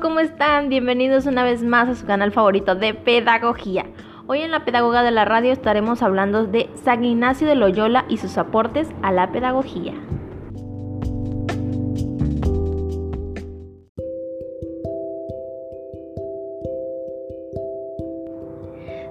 [0.00, 0.70] ¿cómo están?
[0.70, 3.86] Bienvenidos una vez más a su canal favorito de Pedagogía.
[4.26, 8.16] Hoy en la Pedagoga de la Radio estaremos hablando de San Ignacio de Loyola y
[8.16, 9.92] sus aportes a la pedagogía.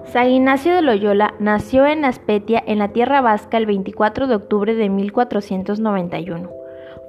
[0.06, 4.74] San Ignacio de Loyola nació en Aspetia, en la tierra vasca, el 24 de octubre
[4.74, 6.63] de 1491.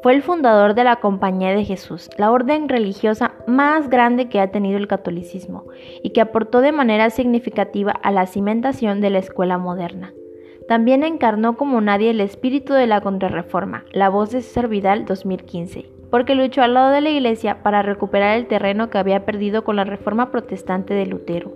[0.05, 4.51] Fue el fundador de la Compañía de Jesús, la orden religiosa más grande que ha
[4.51, 5.65] tenido el catolicismo
[6.03, 10.13] y que aportó de manera significativa a la cimentación de la escuela moderna.
[10.67, 15.89] También encarnó como nadie el espíritu de la contrarreforma, la voz de César Vidal 2015,
[16.11, 19.75] porque luchó al lado de la Iglesia para recuperar el terreno que había perdido con
[19.75, 21.51] la reforma protestante de Lutero.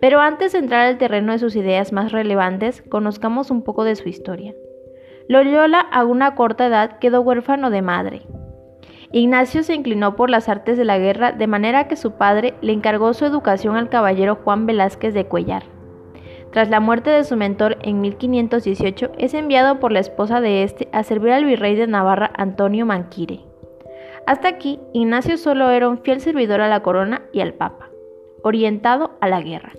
[0.00, 3.96] Pero antes de entrar al terreno de sus ideas más relevantes, conozcamos un poco de
[3.96, 4.54] su historia.
[5.32, 8.20] Loyola a una corta edad quedó huérfano de madre.
[9.12, 12.74] Ignacio se inclinó por las artes de la guerra de manera que su padre le
[12.74, 15.62] encargó su educación al caballero Juan Velázquez de Cuellar.
[16.50, 20.90] Tras la muerte de su mentor en 1518, es enviado por la esposa de este
[20.92, 23.40] a servir al virrey de Navarra Antonio Manquire.
[24.26, 27.88] Hasta aquí, Ignacio solo era un fiel servidor a la corona y al papa,
[28.42, 29.72] orientado a la guerra.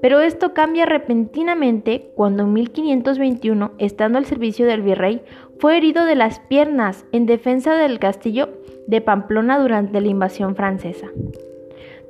[0.00, 5.22] Pero esto cambia repentinamente cuando en 1521, estando al servicio del virrey,
[5.58, 8.48] fue herido de las piernas en defensa del castillo
[8.86, 11.08] de Pamplona durante la invasión francesa.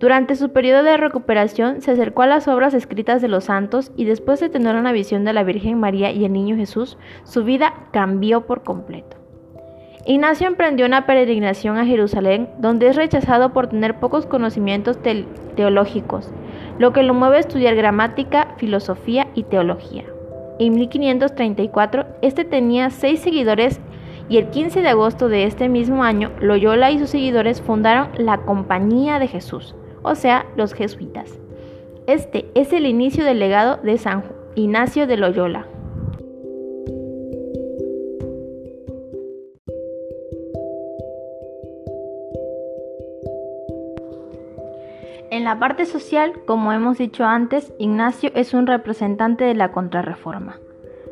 [0.00, 4.04] Durante su periodo de recuperación se acercó a las obras escritas de los santos y
[4.04, 7.88] después de tener una visión de la Virgen María y el Niño Jesús, su vida
[7.90, 9.16] cambió por completo.
[10.06, 14.98] Ignacio emprendió una peregrinación a Jerusalén donde es rechazado por tener pocos conocimientos
[15.56, 16.32] teológicos
[16.78, 20.04] lo que lo mueve a estudiar gramática, filosofía y teología.
[20.58, 23.80] En 1534, este tenía seis seguidores
[24.28, 28.38] y el 15 de agosto de este mismo año, Loyola y sus seguidores fundaron la
[28.38, 31.38] Compañía de Jesús, o sea, los jesuitas.
[32.06, 34.24] Este es el inicio del legado de San
[34.54, 35.66] Ignacio de Loyola.
[45.30, 50.58] En la parte social, como hemos dicho antes, Ignacio es un representante de la contrarreforma.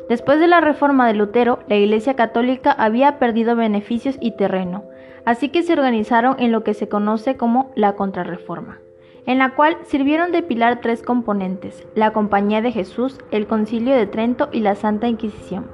[0.09, 4.85] Después de la reforma de Lutero, la Iglesia Católica había perdido beneficios y terreno,
[5.25, 8.79] así que se organizaron en lo que se conoce como la contrarreforma,
[9.27, 14.07] en la cual sirvieron de pilar tres componentes, la Compañía de Jesús, el Concilio de
[14.07, 15.67] Trento y la Santa Inquisición,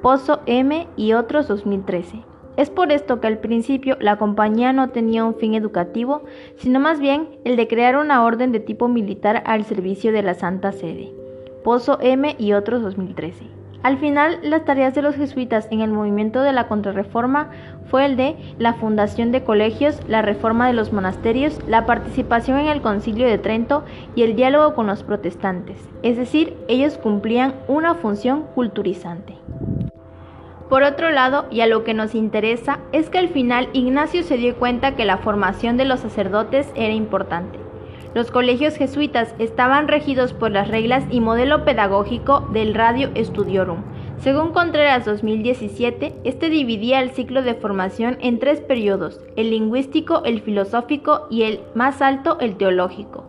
[0.00, 2.24] Pozo M y otros 2013.
[2.56, 6.22] Es por esto que al principio la compañía no tenía un fin educativo,
[6.56, 10.34] sino más bien el de crear una orden de tipo militar al servicio de la
[10.34, 11.12] Santa Sede.
[11.64, 13.64] Pozo M y otros 2013.
[13.82, 17.50] Al final, las tareas de los jesuitas en el movimiento de la contrarreforma
[17.90, 22.68] fue el de la fundación de colegios, la reforma de los monasterios, la participación en
[22.68, 27.94] el concilio de Trento y el diálogo con los protestantes, es decir, ellos cumplían una
[27.94, 29.34] función culturizante.
[30.68, 34.38] Por otro lado, y a lo que nos interesa, es que al final Ignacio se
[34.38, 37.58] dio cuenta que la formación de los sacerdotes era importante.
[38.14, 43.78] Los colegios jesuitas estaban regidos por las reglas y modelo pedagógico del Radio Studiorum.
[44.18, 50.40] Según Contreras 2017, este dividía el ciclo de formación en tres periodos, el lingüístico, el
[50.40, 53.23] filosófico y el más alto, el teológico.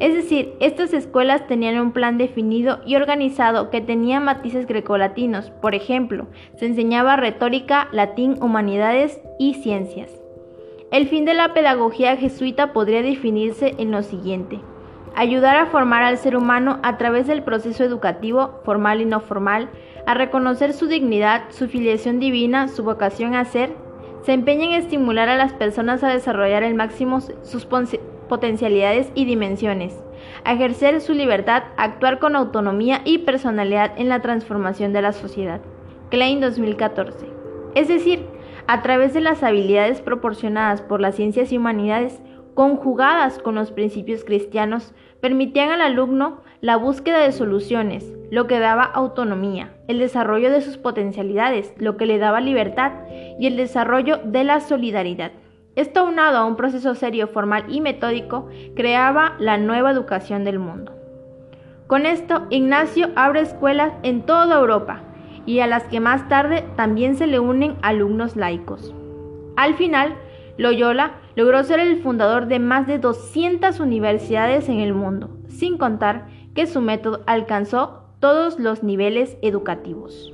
[0.00, 5.50] Es decir, estas escuelas tenían un plan definido y organizado que tenía matices grecolatinos.
[5.50, 10.12] Por ejemplo, se enseñaba retórica, latín, humanidades y ciencias.
[10.92, 14.60] El fin de la pedagogía jesuita podría definirse en lo siguiente.
[15.16, 19.68] Ayudar a formar al ser humano a través del proceso educativo, formal y no formal,
[20.06, 23.72] a reconocer su dignidad, su filiación divina, su vocación a ser,
[24.22, 27.66] se empeña en estimular a las personas a desarrollar al máximo sus
[28.28, 29.98] potencialidades y dimensiones,
[30.46, 35.60] ejercer su libertad, actuar con autonomía y personalidad en la transformación de la sociedad.
[36.10, 37.26] Klein 2014.
[37.74, 38.26] Es decir,
[38.66, 42.20] a través de las habilidades proporcionadas por las ciencias y humanidades,
[42.54, 48.82] conjugadas con los principios cristianos, permitían al alumno la búsqueda de soluciones, lo que daba
[48.82, 52.92] autonomía, el desarrollo de sus potencialidades, lo que le daba libertad,
[53.38, 55.30] y el desarrollo de la solidaridad.
[55.78, 60.92] Esto aunado a un proceso serio, formal y metódico, creaba la nueva educación del mundo.
[61.86, 65.02] Con esto, Ignacio abre escuelas en toda Europa
[65.46, 68.92] y a las que más tarde también se le unen alumnos laicos.
[69.56, 70.16] Al final,
[70.56, 76.26] Loyola logró ser el fundador de más de 200 universidades en el mundo, sin contar
[76.56, 80.32] que su método alcanzó todos los niveles educativos.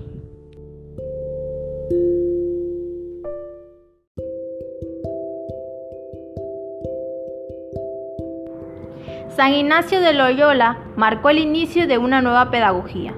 [9.36, 13.14] San Ignacio de Loyola marcó el inicio de una nueva pedagogía.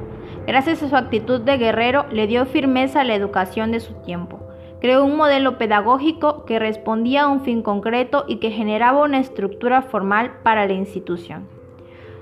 [0.47, 4.41] Gracias a su actitud de guerrero, le dio firmeza a la educación de su tiempo.
[4.81, 9.83] Creó un modelo pedagógico que respondía a un fin concreto y que generaba una estructura
[9.83, 11.49] formal para la institución.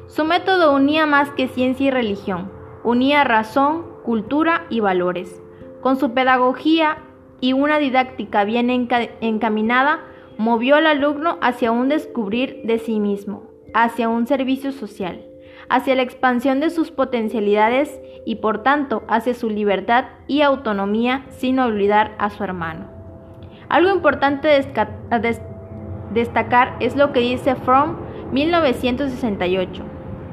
[0.08, 2.50] Su método unía más que ciencia y religión,
[2.82, 5.41] unía razón, cultura y valores.
[5.82, 6.99] Con su pedagogía
[7.41, 8.70] y una didáctica bien
[9.20, 10.00] encaminada,
[10.37, 15.20] movió al alumno hacia un descubrir de sí mismo, hacia un servicio social,
[15.68, 21.58] hacia la expansión de sus potencialidades y por tanto hacia su libertad y autonomía sin
[21.58, 22.86] olvidar a su hermano.
[23.68, 24.48] Algo importante
[26.12, 27.96] destacar es lo que dice Fromm
[28.32, 29.82] 1968.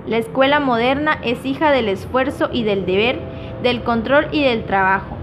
[0.07, 3.19] La escuela moderna es hija del esfuerzo y del deber,
[3.63, 5.17] del control y del trabajo,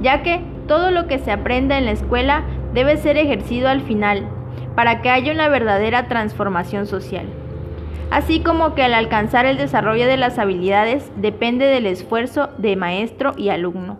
[0.00, 4.26] ya que todo lo que se aprende en la escuela debe ser ejercido al final,
[4.74, 7.26] para que haya una verdadera transformación social.
[8.10, 13.32] Así como que al alcanzar el desarrollo de las habilidades depende del esfuerzo de maestro
[13.36, 13.98] y alumno.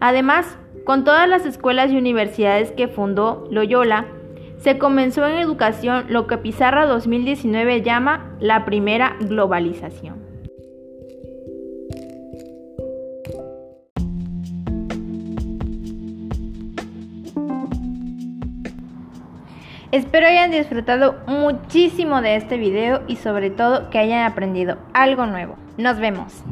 [0.00, 4.06] Además, con todas las escuelas y universidades que fundó Loyola,
[4.58, 10.27] se comenzó en educación lo que Pizarra 2019 llama la primera globalización.
[19.90, 25.56] Espero hayan disfrutado muchísimo de este video y sobre todo que hayan aprendido algo nuevo.
[25.78, 26.44] Nos vemos.